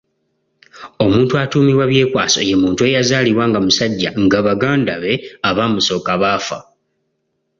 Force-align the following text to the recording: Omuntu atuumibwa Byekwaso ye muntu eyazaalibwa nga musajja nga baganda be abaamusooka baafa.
Omuntu 1.03 1.33
atuumibwa 1.43 1.85
Byekwaso 1.91 2.39
ye 2.49 2.55
muntu 2.61 2.81
eyazaalibwa 2.89 3.43
nga 3.49 3.59
musajja 3.65 4.09
nga 4.23 4.39
baganda 4.47 4.93
be 5.01 5.13
abaamusooka 5.49 6.11
baafa. 6.21 6.59